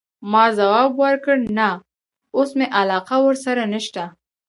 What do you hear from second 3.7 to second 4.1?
نشته.